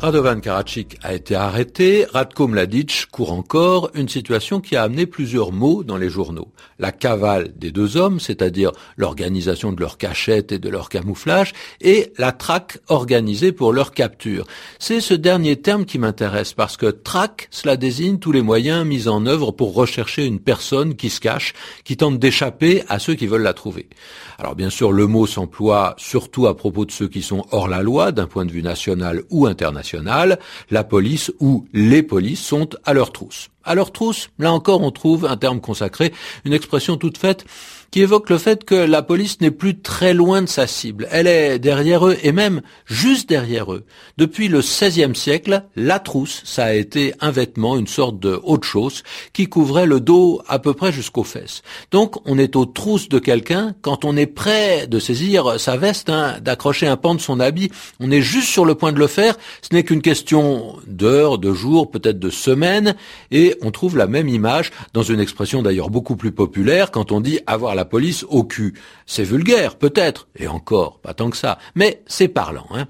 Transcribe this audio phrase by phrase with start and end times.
[0.00, 5.52] Radovan Karadzic a été arrêté, Radko Mladic court encore, une situation qui a amené plusieurs
[5.52, 6.48] mots dans les journaux.
[6.78, 11.52] La cavale des deux hommes, c'est-à-dire l'organisation de leur cachette et de leur camouflage,
[11.82, 14.46] et la traque organisée pour leur capture.
[14.78, 19.06] C'est ce dernier terme qui m'intéresse parce que traque, cela désigne tous les moyens mis
[19.06, 21.52] en œuvre pour rechercher une personne qui se cache,
[21.84, 23.90] qui tente d'échapper à ceux qui veulent la trouver.
[24.38, 27.82] Alors bien sûr, le mot s'emploie surtout à propos de ceux qui sont hors la
[27.82, 29.89] loi d'un point de vue national ou international
[30.70, 33.50] la police ou les polices sont à leur trousse.
[33.64, 36.12] À leur trousse, là encore on trouve un terme consacré,
[36.44, 37.44] une expression toute faite
[37.90, 41.08] qui évoque le fait que la police n'est plus très loin de sa cible.
[41.10, 43.84] Elle est derrière eux et même juste derrière eux.
[44.16, 48.64] Depuis le XVIe siècle, la trousse, ça a été un vêtement, une sorte de haute
[48.64, 49.02] chose
[49.32, 51.62] qui couvrait le dos à peu près jusqu'aux fesses.
[51.90, 56.10] Donc on est aux trousses de quelqu'un quand on est prêt de saisir sa veste,
[56.10, 57.70] hein, d'accrocher un pan de son habit.
[57.98, 59.36] On est juste sur le point de le faire.
[59.62, 62.94] Ce n'est qu'une question d'heures, de jours, peut-être de semaines.
[63.62, 67.40] On trouve la même image dans une expression d'ailleurs beaucoup plus populaire quand on dit
[67.46, 68.74] avoir la police au cul.
[69.06, 72.66] C'est vulgaire, peut-être, et encore, pas tant que ça, mais c'est parlant.
[72.72, 72.86] Hein.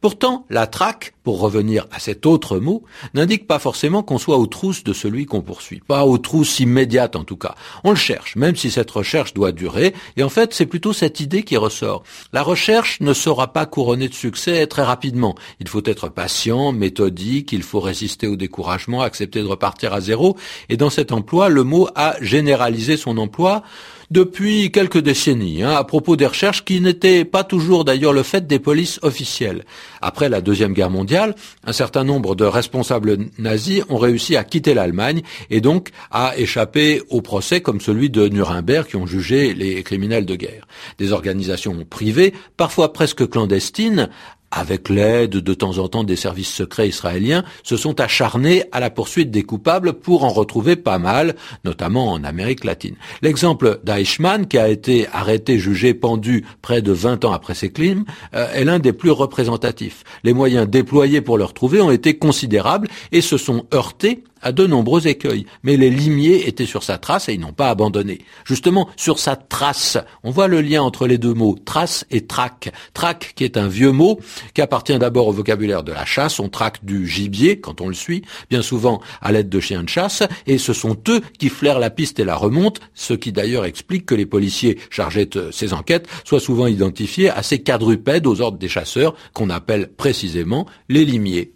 [0.00, 4.46] Pourtant, la traque, pour revenir à cet autre mot, n'indique pas forcément qu'on soit aux
[4.46, 5.82] trousses de celui qu'on poursuit.
[5.86, 7.54] Pas aux trousses immédiates en tout cas.
[7.84, 11.20] On le cherche, même si cette recherche doit durer, et en fait c'est plutôt cette
[11.20, 12.04] idée qui ressort.
[12.32, 15.34] La recherche ne sera pas couronnée de succès très rapidement.
[15.60, 20.36] Il faut être patient, méthodique, il faut résister au découragement, accepter de repartir à zéro,
[20.68, 23.62] et dans cet emploi, le mot a généralisé son emploi
[24.10, 28.46] depuis quelques décennies, hein, à propos des recherches qui n'étaient pas toujours d'ailleurs le fait
[28.46, 29.64] des polices officielles.
[30.00, 34.74] Après la Deuxième Guerre mondiale, un certain nombre de responsables nazis ont réussi à quitter
[34.74, 39.82] l'Allemagne et donc à échapper au procès comme celui de Nuremberg qui ont jugé les
[39.82, 40.66] criminels de guerre.
[40.98, 44.08] Des organisations privées, parfois presque clandestines,
[44.50, 48.90] avec l'aide de temps en temps des services secrets israéliens, se sont acharnés à la
[48.90, 51.34] poursuite des coupables pour en retrouver pas mal,
[51.64, 52.96] notamment en Amérique latine.
[53.22, 58.04] L'exemple d'Eichmann, qui a été arrêté, jugé, pendu près de 20 ans après ses crimes,
[58.34, 60.04] euh, est l'un des plus représentatifs.
[60.24, 64.66] Les moyens déployés pour le retrouver ont été considérables et se sont heurtés à de
[64.66, 68.20] nombreux écueils, mais les limiers étaient sur sa trace et ils n'ont pas abandonné.
[68.44, 72.72] Justement, sur sa trace, on voit le lien entre les deux mots, trace et traque.
[72.94, 74.20] Traque qui est un vieux mot
[74.54, 77.94] qui appartient d'abord au vocabulaire de la chasse, on traque du gibier quand on le
[77.94, 81.78] suit, bien souvent à l'aide de chiens de chasse, et ce sont eux qui flairent
[81.78, 85.72] la piste et la remontent, ce qui d'ailleurs explique que les policiers chargés de ces
[85.72, 91.04] enquêtes soient souvent identifiés à ces quadrupèdes aux ordres des chasseurs qu'on appelle précisément les
[91.04, 91.52] limiers.